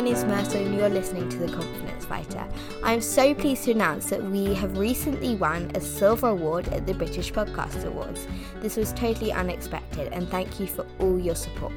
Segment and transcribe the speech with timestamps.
[0.00, 2.48] my name is Mercer and you're listening to The Confidence Fighter.
[2.82, 6.86] I am so pleased to announce that we have recently won a silver award at
[6.86, 8.26] the British Podcast Awards.
[8.60, 11.74] This was totally unexpected and thank you for all your support.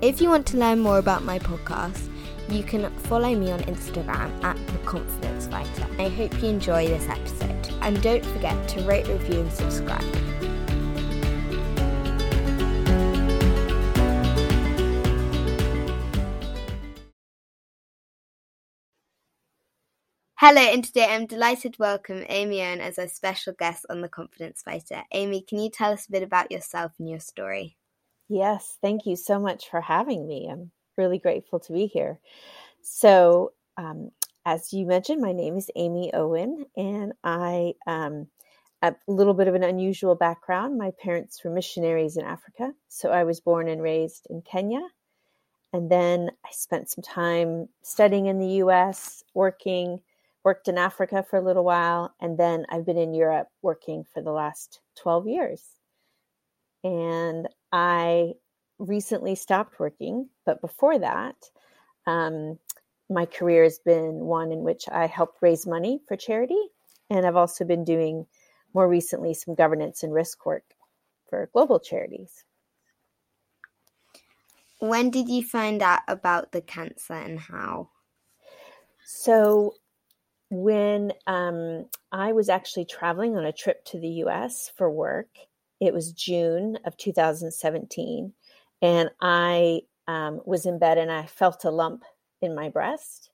[0.00, 2.10] If you want to learn more about my podcast,
[2.48, 5.86] you can follow me on Instagram at The Confidence Fighter.
[5.98, 10.37] I hope you enjoy this episode and don't forget to rate, review, and subscribe.
[20.40, 24.08] Hello, and today I'm delighted to welcome Amy Owen as our special guest on The
[24.08, 25.02] Confidence Fighter.
[25.10, 27.76] Amy, can you tell us a bit about yourself and your story?
[28.28, 30.48] Yes, thank you so much for having me.
[30.48, 32.20] I'm really grateful to be here.
[32.82, 34.12] So, um,
[34.46, 38.28] as you mentioned, my name is Amy Owen, and I um,
[38.80, 40.78] a little bit of an unusual background.
[40.78, 44.86] My parents were missionaries in Africa, so I was born and raised in Kenya.
[45.72, 49.98] And then I spent some time studying in the US, working
[50.48, 54.22] worked in Africa for a little while, and then I've been in Europe working for
[54.22, 55.62] the last 12 years.
[56.82, 58.32] And I
[58.78, 61.34] recently stopped working, but before that,
[62.06, 62.58] um,
[63.10, 66.62] my career has been one in which I helped raise money for charity,
[67.10, 68.24] and I've also been doing
[68.72, 70.64] more recently some governance and risk work
[71.28, 72.46] for global charities.
[74.78, 77.90] When did you find out about the cancer and how?
[79.04, 79.74] So,
[80.50, 85.28] when um, I was actually traveling on a trip to the US for work,
[85.80, 88.32] it was June of 2017,
[88.82, 92.04] and I um, was in bed and I felt a lump
[92.40, 93.30] in my breast.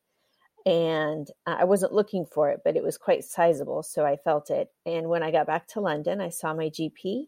[0.66, 3.82] And I wasn't looking for it, but it was quite sizable.
[3.82, 4.70] So I felt it.
[4.86, 7.26] And when I got back to London, I saw my GP.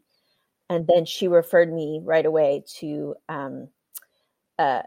[0.71, 3.69] And then she referred me right away to um,
[4.59, 4.83] uh,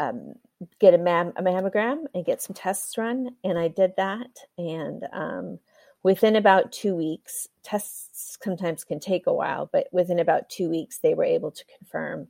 [0.00, 0.34] um,
[0.80, 3.36] get a, mam- a, mammogram and get some tests run.
[3.44, 4.30] And I did that.
[4.56, 5.58] And um,
[6.02, 10.98] within about two weeks, tests sometimes can take a while, but within about two weeks,
[10.98, 12.28] they were able to confirm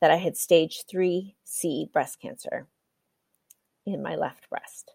[0.00, 2.66] that I had stage 3C breast cancer
[3.86, 4.92] in my left breast,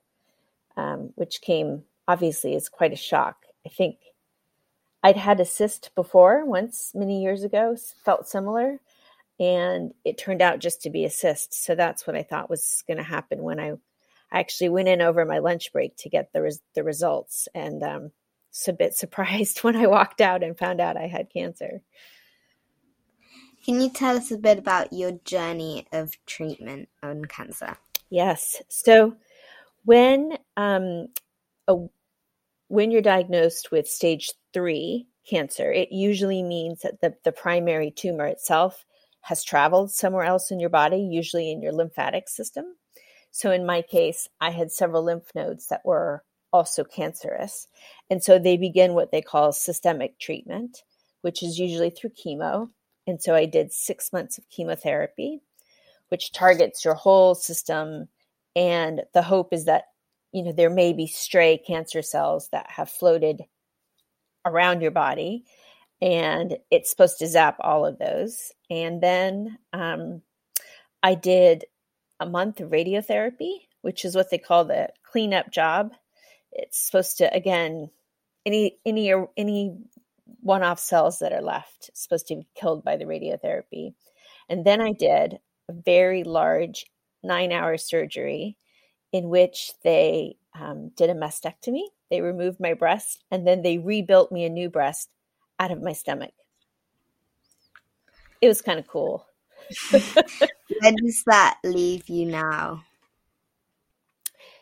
[0.76, 3.46] um, which came obviously as quite a shock.
[3.66, 3.98] I think
[5.04, 8.80] I'd had a cyst before once many years ago, felt similar,
[9.40, 11.54] and it turned out just to be a cyst.
[11.54, 13.72] So that's what I thought was going to happen when I,
[14.32, 17.82] I actually went in over my lunch break to get the res- the results, and
[17.84, 18.12] um,
[18.52, 21.82] was a bit surprised when I walked out and found out I had cancer.
[23.66, 27.78] Can you tell us a bit about your journey of treatment on cancer?
[28.10, 28.62] Yes.
[28.70, 29.16] So
[29.84, 31.08] when um,
[31.68, 31.76] a,
[32.68, 38.26] when you're diagnosed with stage three cancer, it usually means that the, the primary tumor
[38.26, 38.86] itself
[39.22, 42.76] has traveled somewhere else in your body, usually in your lymphatic system.
[43.32, 47.68] So in my case, I had several lymph nodes that were also cancerous.
[48.10, 50.84] And so they begin what they call systemic treatment,
[51.22, 52.70] which is usually through chemo.
[53.06, 55.42] And so I did six months of chemotherapy,
[56.10, 58.08] which targets your whole system.
[58.56, 59.86] And the hope is that,
[60.32, 63.44] you know, there may be stray cancer cells that have floated
[64.46, 65.46] around your body
[66.02, 68.52] and it's supposed to zap all of those.
[68.70, 70.22] And then um,
[71.04, 71.66] I did
[72.20, 75.92] a month of radiotherapy, which is what they call the cleanup job.
[76.52, 77.90] It's supposed to again
[78.46, 79.78] any any any
[80.42, 83.94] one-off cells that are left supposed to be killed by the radiotherapy.
[84.48, 86.86] And then I did a very large
[87.24, 88.58] nine-hour surgery
[89.12, 91.84] in which they um, did a mastectomy.
[92.10, 95.10] They removed my breast and then they rebuilt me a new breast
[95.60, 96.34] out of my stomach.
[98.42, 99.26] It was kind of cool.
[99.92, 102.84] Where does that leave you now?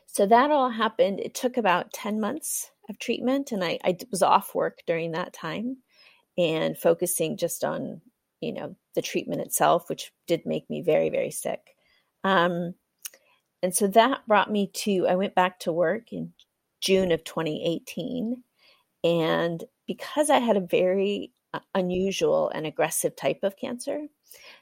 [0.08, 1.20] So that all happened.
[1.20, 5.34] It took about 10 months of treatment, and I, I was off work during that
[5.34, 5.78] time
[6.38, 8.02] and focusing just on,
[8.42, 11.76] you know, the treatment itself, which did make me very, very sick.
[12.24, 12.74] Um,
[13.62, 16.34] and so that brought me to, I went back to work in
[16.82, 18.44] June of 2018.
[19.04, 24.08] And because I had a very uh, unusual and aggressive type of cancer,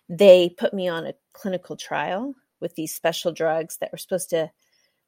[0.08, 4.52] they put me on a clinical trial with these special drugs that were supposed to,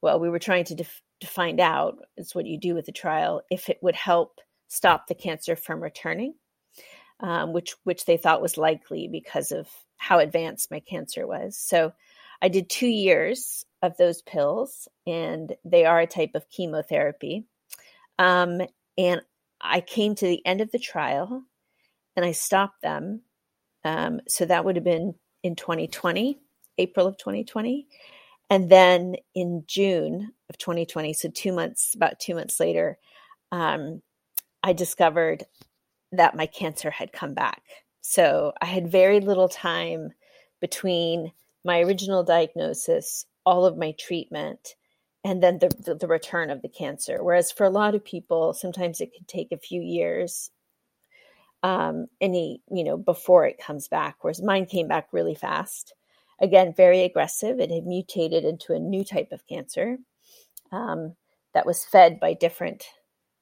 [0.02, 2.92] well, we were trying to, def- to find out, is what you do with the
[2.92, 6.34] trial, if it would help stop the cancer from returning,
[7.22, 11.58] um, which, which they thought was likely because of how advanced my cancer was.
[11.58, 11.94] So
[12.42, 17.46] I did two years of those pills, and they are a type of chemotherapy.
[18.20, 18.62] Um,
[18.98, 19.22] and
[19.62, 21.44] I came to the end of the trial
[22.16, 23.22] and I stopped them.
[23.84, 26.40] Um, so that would have been in 2020,
[26.78, 27.88] April of 2020.
[28.50, 32.98] And then in June of 2020, so two months, about two months later,
[33.52, 34.02] um,
[34.64, 35.46] I discovered
[36.12, 37.62] that my cancer had come back.
[38.02, 40.12] So I had very little time
[40.62, 41.32] between
[41.64, 44.76] my original diagnosis, all of my treatment,
[45.24, 47.24] and then the, the, the, return of the cancer.
[47.24, 50.52] Whereas for a lot of people, sometimes it could take a few years,
[51.64, 54.18] um, any you know before it comes back.
[54.22, 55.94] Whereas mine came back really fast.
[56.40, 57.60] Again, very aggressive.
[57.60, 59.98] It had mutated into a new type of cancer
[60.72, 61.16] um,
[61.54, 62.86] that was fed by different.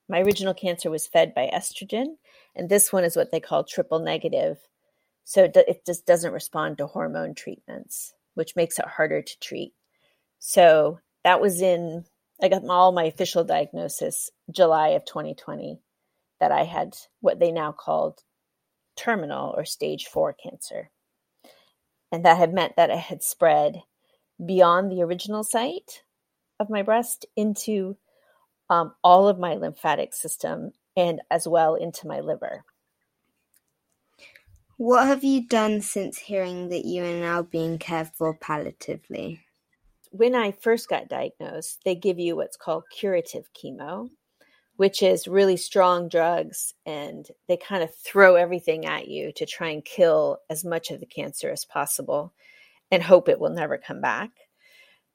[0.07, 2.15] My original cancer was fed by estrogen,
[2.55, 4.59] and this one is what they call triple negative.
[5.25, 9.73] So it just doesn't respond to hormone treatments, which makes it harder to treat.
[10.39, 12.05] So that was in,
[12.41, 15.79] I got all my official diagnosis July of 2020
[16.39, 18.21] that I had what they now called
[18.95, 20.91] terminal or stage four cancer.
[22.11, 23.81] And that had meant that it had spread
[24.45, 26.03] beyond the original site
[26.59, 27.97] of my breast into
[28.69, 32.63] um, all of my lymphatic system and as well into my liver.
[34.77, 39.44] What have you done since hearing that you are now being cared for palliatively?
[40.17, 44.09] When I first got diagnosed, they give you what's called curative chemo,
[44.77, 49.71] which is really strong drugs, and they kind of throw everything at you to try
[49.71, 52.33] and kill as much of the cancer as possible
[52.91, 54.31] and hope it will never come back.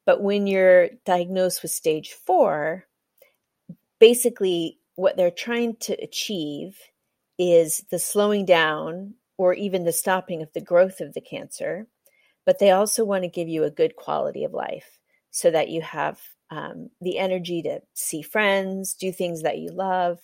[0.04, 2.84] But when you're diagnosed with stage four,
[4.00, 6.78] basically what they're trying to achieve
[7.38, 11.86] is the slowing down or even the stopping of the growth of the cancer,
[12.46, 14.98] but they also want to give you a good quality of life
[15.30, 16.20] so that you have
[16.50, 20.18] um, the energy to see friends, do things that you love,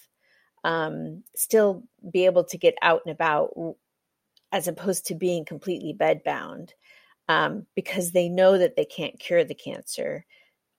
[0.65, 3.51] um, still be able to get out and about
[4.51, 6.71] as opposed to being completely bedbound
[7.29, 10.25] um, because they know that they can't cure the cancer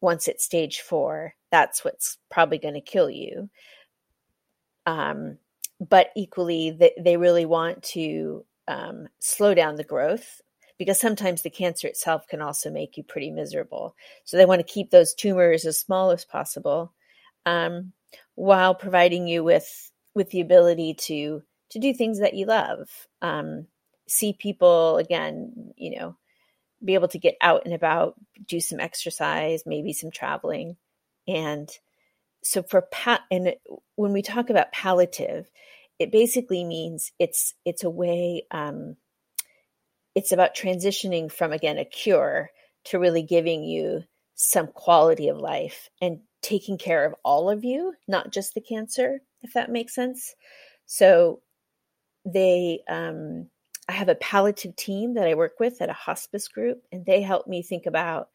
[0.01, 1.35] once it's stage four.
[1.51, 3.49] That's what's probably going to kill you.
[4.85, 5.37] Um,
[5.79, 10.41] but equally they, they really want to um, slow down the growth
[10.77, 13.95] because sometimes the cancer itself can also make you pretty miserable.
[14.25, 16.93] So they want to keep those tumors as small as possible
[17.45, 17.93] um,
[18.35, 22.89] while providing you with with the ability to to do things that you love.
[23.21, 23.67] Um,
[24.07, 26.15] see people again you know
[26.83, 28.15] be able to get out and about
[28.45, 30.77] do some exercise maybe some traveling.
[31.27, 31.69] And
[32.43, 33.55] so for pat and
[33.95, 35.49] when we talk about palliative
[35.99, 38.95] it basically means it's it's a way um,
[40.17, 42.49] it's about transitioning from again a cure
[42.85, 44.03] to really giving you
[44.35, 49.21] some quality of life and taking care of all of you not just the cancer
[49.43, 50.35] if that makes sense.
[50.85, 51.41] So
[52.25, 53.49] they um,
[53.87, 57.21] i have a palliative team that i work with at a hospice group and they
[57.21, 58.29] help me think about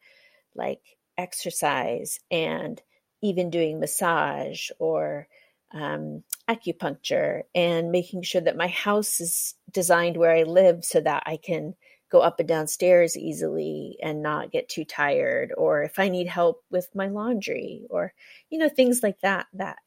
[0.55, 0.81] like
[1.17, 2.81] exercise and
[3.21, 5.27] even doing massage or
[5.73, 11.23] um, acupuncture and making sure that my house is designed where I live so that
[11.25, 11.75] I can
[12.11, 16.27] go up and down stairs easily and not get too tired or if I need
[16.27, 18.13] help with my laundry or
[18.49, 19.77] you know things like that that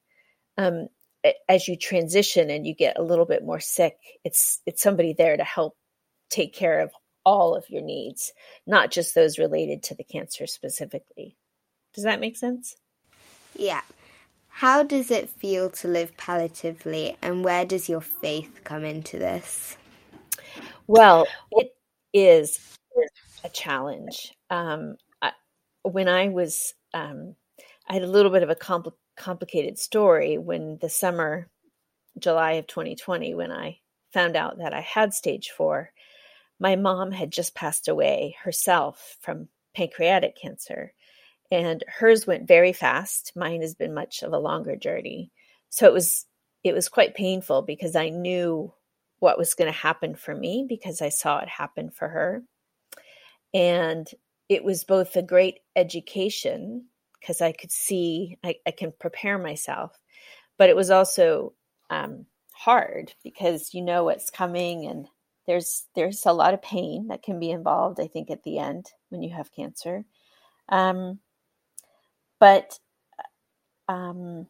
[0.56, 0.88] um,
[1.48, 5.36] as you transition and you get a little bit more sick it's it's somebody there
[5.36, 5.76] to help
[6.30, 6.90] take care of
[7.24, 8.32] all of your needs
[8.66, 11.36] not just those related to the cancer specifically.
[11.94, 12.76] Does that make sense?
[13.54, 13.82] Yeah
[14.56, 19.76] how does it feel to live palliatively, and where does your faith come into this?
[20.86, 21.76] Well, it
[22.14, 22.78] is
[23.44, 24.32] a challenge.
[24.48, 25.32] Um, I,
[25.82, 27.34] when I was, um,
[27.86, 31.50] I had a little bit of a compl- complicated story when the summer,
[32.18, 33.80] July of 2020, when I
[34.14, 35.90] found out that I had stage four.
[36.58, 40.94] My mom had just passed away herself from pancreatic cancer
[41.50, 43.32] and hers went very fast.
[43.36, 45.30] Mine has been much of a longer journey.
[45.70, 46.26] So it was
[46.64, 48.72] it was quite painful because i knew
[49.18, 52.42] what was going to happen for me because i saw it happen for her.
[53.54, 54.06] And
[54.48, 56.86] it was both a great education
[57.20, 59.98] because i could see I, I, can prepare myself
[60.58, 61.52] but it was also
[61.90, 65.08] um, hard because you know what's coming and
[65.46, 68.86] there's there's a lot of pain that can be involved i think at the end
[69.08, 70.04] when you have cancer.
[70.68, 71.20] Um,
[72.40, 72.78] but
[73.88, 74.46] um,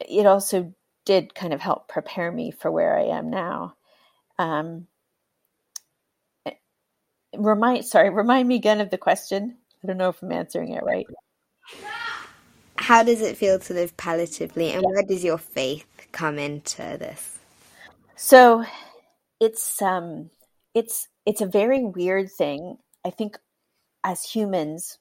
[0.00, 3.74] it also did kind of help prepare me for where I am now.
[4.38, 4.86] Um,
[6.44, 6.52] eh,
[7.36, 9.56] remind sorry, remind me again of the question.
[9.82, 11.06] I don't know if I'm answering it right.
[12.76, 17.38] How does it feel to live palliatively, and where does your faith come into this?
[18.16, 18.64] So,
[19.40, 20.30] it's um,
[20.74, 22.76] it's it's a very weird thing.
[23.04, 23.38] I think
[24.04, 24.98] as humans,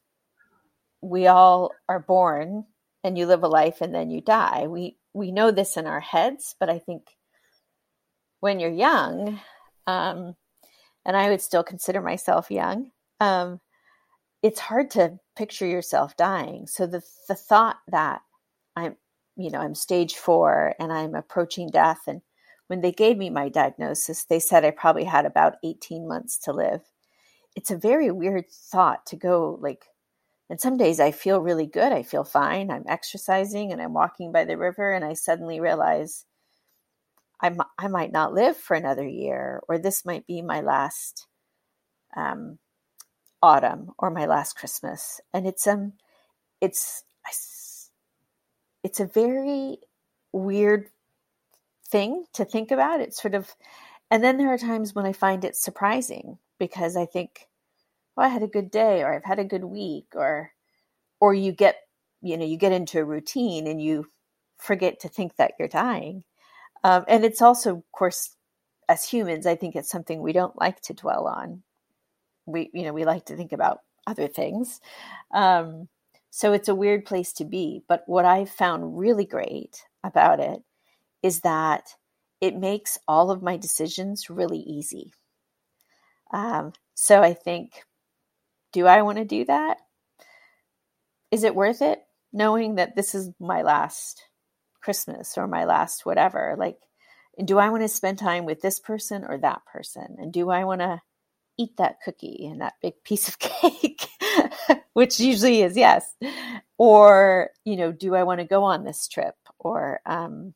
[1.05, 2.65] we all are born
[3.03, 4.65] and you live a life and then you die.
[4.67, 7.15] We we know this in our heads, but I think
[8.39, 9.39] when you're young,
[9.87, 10.35] um,
[11.05, 13.61] and I would still consider myself young, um,
[14.41, 16.65] it's hard to picture yourself dying.
[16.65, 18.21] So the the thought that
[18.75, 18.97] I'm,
[19.37, 22.21] you know, I'm stage four and I'm approaching death, and
[22.65, 26.51] when they gave me my diagnosis, they said I probably had about 18 months to
[26.51, 26.81] live.
[27.55, 29.85] It's a very weird thought to go like
[30.49, 31.91] and some days I feel really good.
[31.91, 32.69] I feel fine.
[32.69, 36.25] I'm exercising and I'm walking by the river, and I suddenly realize
[37.41, 41.27] I, I might not live for another year, or this might be my last
[42.15, 42.59] um,
[43.41, 45.19] autumn or my last Christmas.
[45.33, 45.93] And it's um,
[46.61, 47.03] it's
[48.85, 49.79] it's a very
[50.31, 50.89] weird
[51.87, 53.01] thing to think about.
[53.01, 53.55] It's sort of,
[54.11, 57.47] and then there are times when I find it surprising because I think
[58.17, 60.51] oh, I had a good day or I've had a good week or
[61.19, 61.77] or you get
[62.21, 64.07] you know you get into a routine and you
[64.57, 66.23] forget to think that you're dying.
[66.83, 68.35] Um, and it's also, of course,
[68.89, 71.63] as humans, I think it's something we don't like to dwell on.
[72.45, 74.81] We you know we like to think about other things.
[75.33, 75.89] Um,
[76.31, 77.83] so it's a weird place to be.
[77.87, 80.61] But what I've found really great about it
[81.23, 81.95] is that
[82.41, 85.13] it makes all of my decisions really easy.
[86.31, 87.83] Um, so I think
[88.75, 89.77] do I want to do that?
[91.31, 92.01] Is it worth it?
[92.33, 94.21] Knowing that this is my last
[94.81, 96.55] Christmas or my last whatever.
[96.57, 96.77] Like,
[97.45, 100.17] do I want to spend time with this person or that person?
[100.19, 101.01] And do I want to
[101.57, 104.07] eat that cookie and that big piece of cake?
[104.91, 106.05] Which usually is yes.
[106.77, 109.35] Or, you know, do I want to go on this trip?
[109.57, 110.53] Or, um,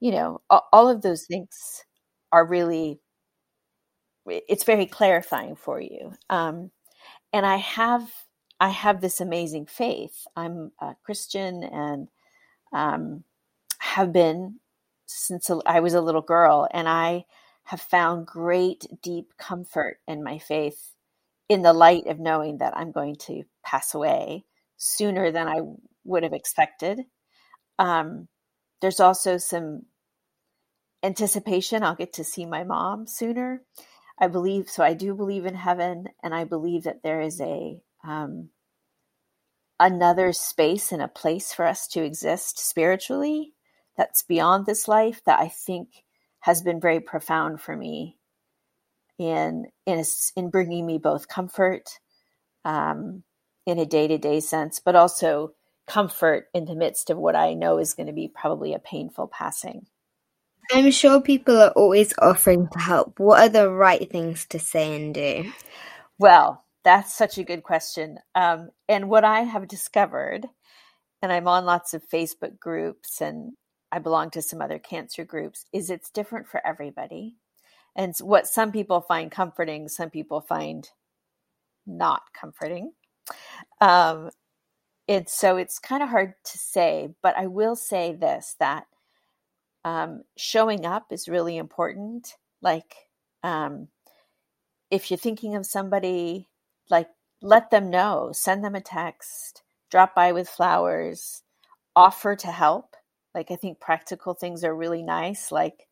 [0.00, 1.82] you know, all of those things
[2.30, 3.00] are really,
[4.26, 6.12] it's very clarifying for you.
[6.28, 6.70] Um,
[7.32, 8.10] and I have
[8.60, 10.26] I have this amazing faith.
[10.36, 12.08] I'm a Christian and
[12.72, 13.24] um,
[13.78, 14.60] have been
[15.06, 17.24] since I was a little girl, and I
[17.64, 20.94] have found great deep comfort in my faith
[21.48, 24.44] in the light of knowing that I'm going to pass away
[24.76, 25.60] sooner than I
[26.04, 27.00] would have expected.
[27.78, 28.28] Um,
[28.80, 29.82] there's also some
[31.02, 33.62] anticipation I'll get to see my mom sooner.
[34.22, 34.84] I believe so.
[34.84, 38.50] I do believe in heaven, and I believe that there is a um,
[39.80, 43.52] another space and a place for us to exist spiritually
[43.96, 46.04] that's beyond this life that I think
[46.38, 48.16] has been very profound for me
[49.18, 50.04] in in a,
[50.36, 51.98] in bringing me both comfort
[52.64, 53.24] um,
[53.66, 55.54] in a day to day sense, but also
[55.88, 59.26] comfort in the midst of what I know is going to be probably a painful
[59.26, 59.88] passing.
[60.72, 63.18] I'm sure people are always offering to help.
[63.18, 65.52] What are the right things to say and do?
[66.18, 68.18] Well, that's such a good question.
[68.34, 70.46] Um, and what I have discovered,
[71.20, 73.52] and I'm on lots of Facebook groups and
[73.90, 77.36] I belong to some other cancer groups, is it's different for everybody.
[77.94, 80.88] And what some people find comforting, some people find
[81.86, 82.92] not comforting.
[83.80, 84.30] Um,
[85.08, 88.86] and so it's kind of hard to say, but I will say this that
[89.84, 92.34] um, showing up is really important.
[92.60, 92.94] Like,
[93.42, 93.88] um,
[94.90, 96.48] if you're thinking of somebody,
[96.90, 97.08] like,
[97.40, 101.42] let them know, send them a text, drop by with flowers,
[101.96, 102.94] offer to help.
[103.34, 105.50] Like, I think practical things are really nice.
[105.50, 105.88] Like,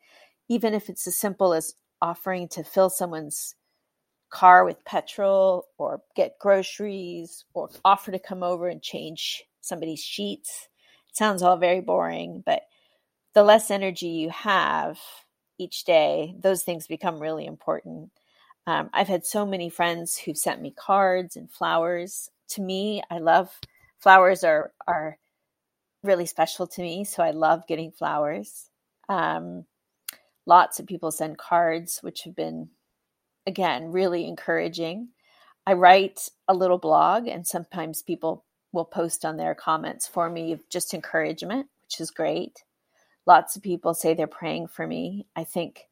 [0.49, 3.55] even if it's as simple as offering to fill someone's
[4.31, 10.69] car with petrol or get groceries or offer to come over and change somebody's sheets.
[11.09, 12.63] It sounds all very boring, but
[13.35, 14.99] the less energy you have
[15.59, 18.11] each day, those things become really important.
[18.67, 22.31] Um, I've had so many friends who've sent me cards and flowers.
[22.51, 23.51] To me, I love
[24.01, 25.19] flowers are are
[26.03, 28.71] really special to me, so I love getting flowers.
[29.09, 29.67] Um,
[30.47, 32.71] lots of people send cards, which have been
[33.47, 35.09] again really encouraging.
[35.67, 40.59] I write a little blog, and sometimes people will post on their comments for me
[40.71, 42.63] just encouragement, which is great.
[43.27, 45.27] Lots of people say they're praying for me.
[45.37, 45.89] I think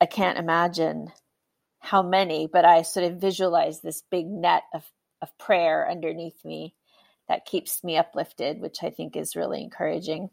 [0.00, 1.12] I can't imagine
[1.78, 4.84] how many, but I sort of visualize this big net of,
[5.20, 6.74] of prayer underneath me
[7.28, 10.30] that keeps me uplifted, which I think is really encouraging.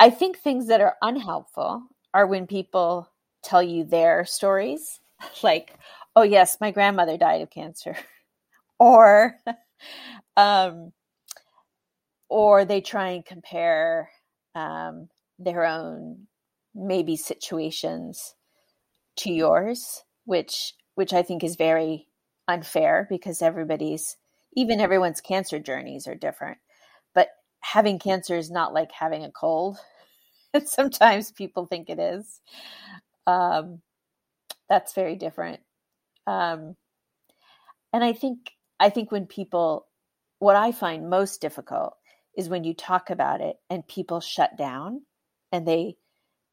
[0.00, 1.82] I think things that are unhelpful
[2.14, 3.10] are when people
[3.42, 5.00] tell you their stories,
[5.42, 5.78] like,
[6.16, 7.96] oh, yes, my grandmother died of cancer,
[8.78, 9.36] or,
[10.36, 10.92] um,
[12.28, 14.10] or they try and compare
[14.58, 16.26] um, their own
[16.74, 18.34] maybe situations
[19.16, 22.08] to yours, which which I think is very
[22.48, 24.16] unfair because everybody's
[24.54, 26.58] even everyone's cancer journeys are different.
[27.14, 27.28] But
[27.60, 29.78] having cancer is not like having a cold.
[30.54, 32.40] And sometimes people think it is.
[33.26, 33.82] Um,
[34.66, 35.60] that's very different.
[36.26, 36.74] Um,
[37.92, 39.86] and I think I think when people,
[40.38, 41.98] what I find most difficult
[42.38, 45.02] is when you talk about it and people shut down
[45.50, 45.96] and they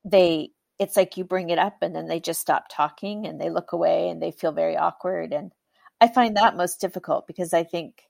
[0.03, 0.49] they
[0.79, 3.71] it's like you bring it up and then they just stop talking and they look
[3.71, 5.53] away and they feel very awkward and
[6.01, 8.01] I find that most difficult because I think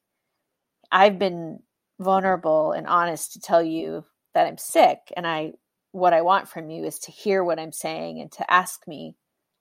[0.92, 1.60] I've been
[2.00, 5.54] vulnerable and honest to tell you that I'm sick and I
[5.92, 9.16] what I want from you is to hear what I'm saying and to ask me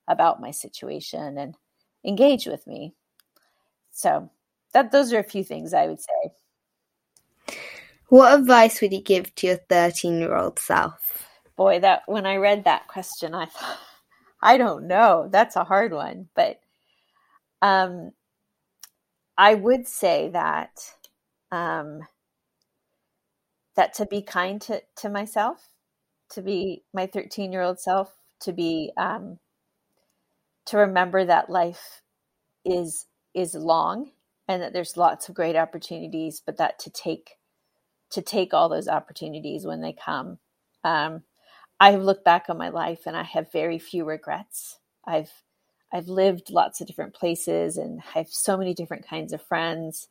[0.07, 1.55] about my situation and
[2.05, 2.93] engage with me.
[3.91, 4.31] So
[4.73, 6.31] that those are a few things I would say.
[8.07, 11.27] What advice would you give to your 13 year old self?
[11.55, 13.79] Boy, that when I read that question, I thought,
[14.41, 15.27] I don't know.
[15.31, 16.59] That's a hard one, but
[17.61, 18.11] um,
[19.37, 20.71] I would say that
[21.51, 22.01] um,
[23.75, 25.69] that to be kind to, to myself,
[26.31, 29.39] to be my 13 year old self, to be um,
[30.67, 32.01] to remember that life
[32.63, 34.11] is is long
[34.47, 37.31] and that there's lots of great opportunities, but that to take
[38.11, 40.39] to take all those opportunities when they come.
[40.83, 41.23] Um,
[41.79, 44.79] I've looked back on my life and I have very few regrets.
[45.05, 45.31] I've
[45.93, 50.09] I've lived lots of different places and I have so many different kinds of friends,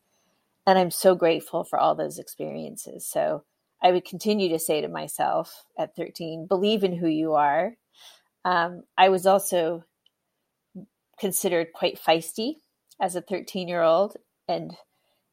[0.67, 3.07] and I'm so grateful for all those experiences.
[3.07, 3.45] So
[3.83, 7.77] I would continue to say to myself at 13, believe in who you are.
[8.45, 9.85] Um, I was also
[11.19, 12.57] considered quite feisty
[13.01, 14.17] as a 13 year old
[14.49, 14.77] and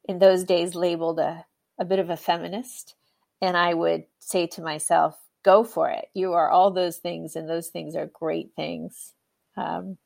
[0.04, 1.44] in those days labeled a,
[1.82, 2.94] a bit of a feminist.
[3.42, 6.06] And I would say to myself, go for it.
[6.14, 9.14] You are all those things, and those things are great things.
[9.56, 9.98] Um,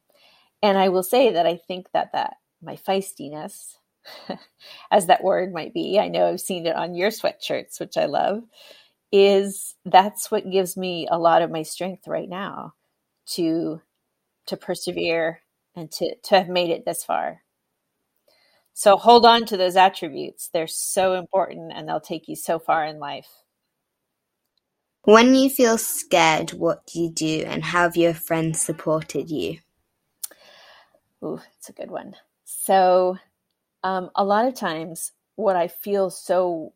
[0.62, 3.74] and I will say that I think that that my feistiness,
[4.90, 8.06] as that word might be, I know I've seen it on your sweatshirts, which I
[8.06, 8.44] love,
[9.12, 12.74] is that's what gives me a lot of my strength right now
[13.26, 13.82] to
[14.46, 15.42] to persevere
[15.76, 17.42] and to to have made it this far.
[18.78, 20.50] So hold on to those attributes.
[20.52, 23.26] They're so important and they'll take you so far in life.
[25.04, 29.60] When you feel scared, what do you do and how have your friends supported you?
[31.24, 32.16] Ooh, it's a good one.
[32.44, 33.16] So,
[33.82, 36.74] um, a lot of times, what I feel so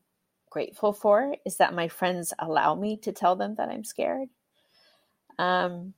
[0.49, 4.31] grateful for is that my friends allow me to tell them that I'm scared.
[5.39, 5.93] Um,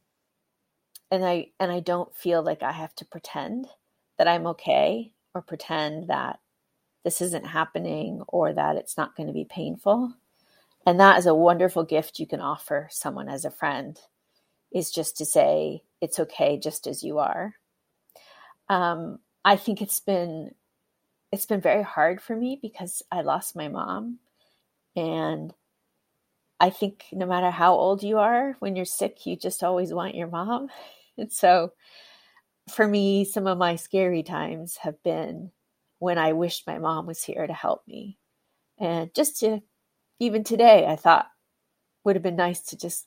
[1.12, 3.68] and I and I don't feel like I have to pretend
[4.18, 6.38] that I'm okay or pretend that
[7.04, 10.12] this isn't happening or that it's not going to be painful.
[10.86, 13.98] And that is a wonderful gift you can offer someone as a friend
[14.72, 17.54] is just to say, it's okay just as you are.
[18.68, 20.52] Um, I think it's been
[21.30, 24.18] it's been very hard for me because I lost my mom
[24.94, 25.52] and
[26.60, 30.14] I think no matter how old you are, when you're sick, you just always want
[30.14, 30.68] your mom.
[31.18, 31.72] And so
[32.70, 35.50] for me, some of my scary times have been
[35.98, 38.18] when I wished my mom was here to help me.
[38.78, 39.60] And just to,
[40.18, 41.28] even today, I thought
[42.04, 43.06] would have been nice to just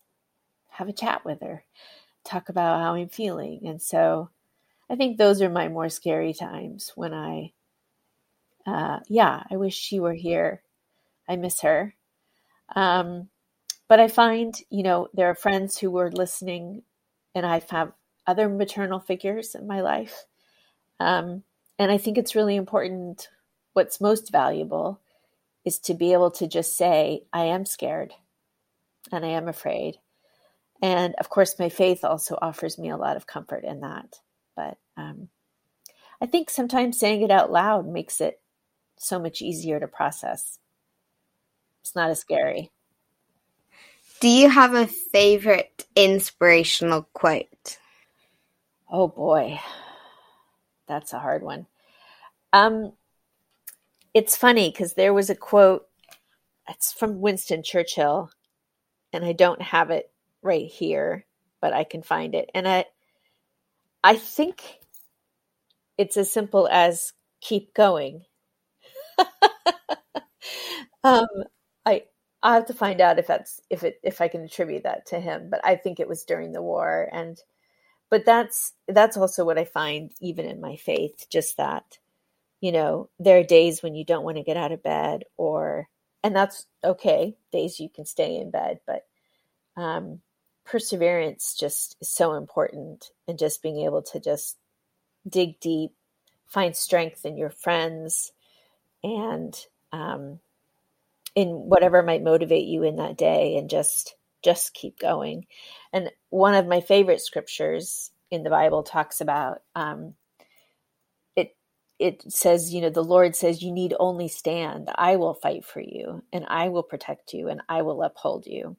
[0.70, 1.63] have a chat with her,
[2.24, 3.68] talk about how I'm feeling.
[3.68, 4.30] And so
[4.89, 7.54] I think those are my more scary times when I,
[8.65, 10.62] uh, yeah, I wish she were here.
[11.28, 11.96] I miss her.
[12.76, 13.30] Um,
[13.88, 16.84] but I find, you know, there are friends who were listening,
[17.34, 17.94] and I have
[18.28, 20.26] other maternal figures in my life.
[21.00, 21.44] Um,
[21.78, 23.30] and I think it's really important.
[23.74, 25.02] What's most valuable
[25.66, 28.14] is to be able to just say, I am scared
[29.12, 29.98] and I am afraid.
[30.82, 34.20] And of course, my faith also offers me a lot of comfort in that.
[34.56, 35.30] But um,
[36.22, 38.40] I think sometimes saying it out loud makes it
[38.98, 40.60] so much easier to process.
[41.82, 42.72] It's not as scary.
[44.22, 47.78] Do you have a favorite inspirational quote?
[48.89, 49.60] Oh boy,
[50.88, 51.67] that's a hard one.
[52.54, 52.93] Um,
[54.13, 55.88] it's funny because there was a quote.
[56.69, 58.32] It's from Winston Churchill,
[59.13, 60.12] and I don't have it
[60.43, 61.26] right here,
[61.62, 62.50] but I can find it.
[62.56, 62.86] And I,
[64.06, 64.80] I think
[65.98, 68.24] it's as simple as keep going.
[71.04, 71.28] um,
[71.86, 72.04] I
[72.43, 75.19] I have to find out if that's if it if I can attribute that to
[75.19, 77.38] him, but I think it was during the war and
[78.15, 81.97] but that's that's also what I find even in my faith, just that,
[82.62, 85.89] you know, there are days when you don't want to get out of bed or
[86.23, 89.06] and that's okay, days you can stay in bed, but
[89.75, 90.21] um
[90.63, 94.58] perseverance just is so important and just being able to just
[95.28, 95.91] dig deep,
[96.47, 98.32] find strength in your friends
[99.04, 99.54] and
[99.91, 100.39] um,
[101.36, 105.47] in whatever might motivate you in that day and just just keep going.
[105.91, 110.15] And one of my favorite scriptures in the bible talks about um,
[111.36, 111.55] it
[111.99, 114.89] it says you know the lord says you need only stand.
[114.95, 118.77] I will fight for you and i will protect you and i will uphold you.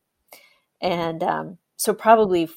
[0.80, 2.48] And um, so probably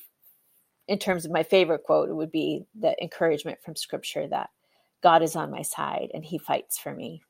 [0.88, 4.50] in terms of my favorite quote it would be the encouragement from scripture that
[5.04, 7.24] god is on my side and he fights for me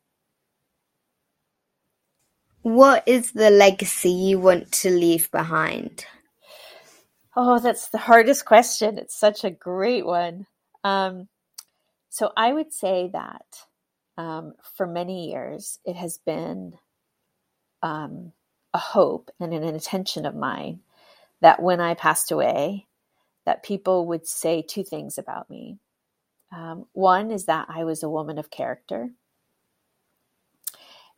[2.62, 6.06] what is the legacy you want to leave behind?
[7.36, 8.98] Oh, that's the hardest question.
[8.98, 10.46] It's such a great one.
[10.84, 11.28] Um,
[12.10, 13.46] so I would say that
[14.18, 16.74] um, for many years it has been
[17.82, 18.34] um,
[18.74, 20.82] a hope and an intention of mine
[21.42, 22.88] that when I passed away,
[23.46, 25.78] that people would say two things about me.
[26.54, 29.12] Um, one is that I was a woman of character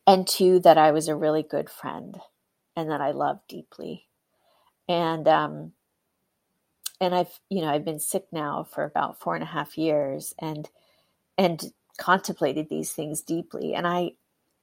[0.07, 2.17] and two that i was a really good friend
[2.75, 4.07] and that i loved deeply.
[4.87, 5.73] And um
[6.99, 10.33] and i've you know i've been sick now for about four and a half years
[10.39, 10.69] and
[11.37, 13.73] and contemplated these things deeply.
[13.73, 14.11] And i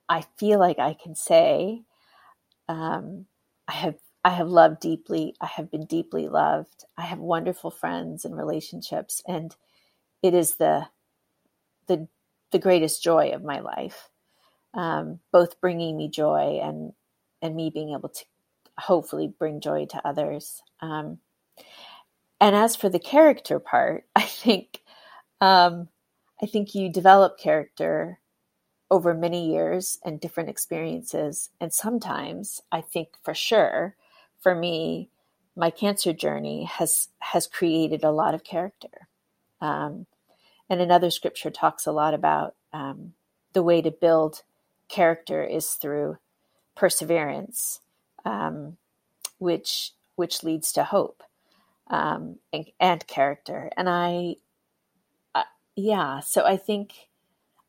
[0.08, 1.82] i feel like i can say
[2.68, 3.26] um
[3.68, 5.34] i have i have loved deeply.
[5.40, 6.84] I have been deeply loved.
[6.96, 9.54] I have wonderful friends and relationships and
[10.22, 10.88] it is the
[11.86, 12.08] the
[12.52, 14.08] the greatest joy of my life
[14.74, 16.92] um, both bringing me joy and
[17.40, 18.24] and me being able to
[18.78, 20.62] hopefully bring joy to others.
[20.80, 21.18] Um,
[22.40, 24.82] and as for the character part, I think
[25.40, 25.88] um,
[26.42, 28.20] I think you develop character
[28.90, 31.50] over many years and different experiences.
[31.60, 33.96] And sometimes I think for sure,
[34.40, 35.10] for me,
[35.56, 39.08] my cancer journey has has created a lot of character.
[39.60, 40.06] Um,
[40.70, 43.14] and another scripture talks a lot about um,
[43.54, 44.42] the way to build
[44.88, 46.18] character is through
[46.74, 47.80] perseverance,
[48.24, 48.76] um,
[49.38, 51.22] which which leads to hope
[51.88, 53.70] um, and, and, character.
[53.76, 54.34] And I,
[55.34, 55.44] uh,
[55.76, 56.92] yeah, so I think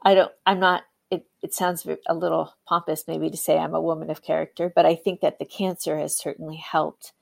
[0.03, 0.32] I don't.
[0.45, 0.84] I'm not.
[1.12, 4.86] It, it sounds a little pompous, maybe, to say I'm a woman of character, but
[4.86, 7.13] I think that the cancer has certainly helped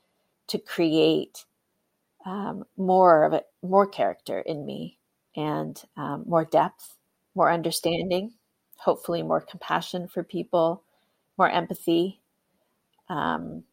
[0.47, 1.45] to create
[2.25, 4.97] um, more of it, more character in me,
[5.35, 6.97] and um, more depth,
[7.33, 8.33] more understanding
[8.77, 10.83] hopefully more compassion for people,
[11.37, 12.19] more empathy.
[13.09, 13.63] Um,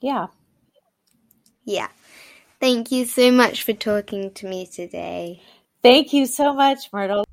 [0.00, 0.28] yeah.
[1.64, 1.88] Yeah.
[2.60, 5.42] Thank you so much for talking to me today.
[5.82, 7.24] Thank you so much, Myrtle.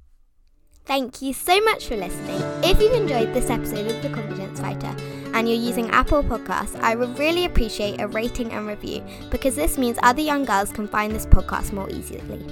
[0.86, 2.42] Thank you so much for listening.
[2.64, 4.94] If you've enjoyed this episode of The Confidence Fighter
[5.34, 9.78] and you're using Apple Podcasts, I would really appreciate a rating and review because this
[9.78, 12.44] means other young girls can find this podcast more easily.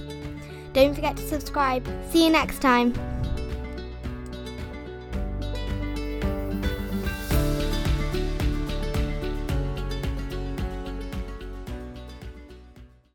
[0.74, 1.86] Don't forget to subscribe.
[2.12, 2.94] See you next time.